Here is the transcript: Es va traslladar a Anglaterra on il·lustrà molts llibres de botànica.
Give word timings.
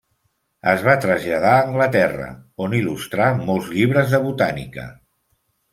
Es 0.71 0.85
va 0.87 0.95
traslladar 1.03 1.51
a 1.57 1.67
Anglaterra 1.67 2.31
on 2.67 2.75
il·lustrà 2.81 3.31
molts 3.47 3.73
llibres 3.77 4.17
de 4.17 4.27
botànica. 4.29 4.93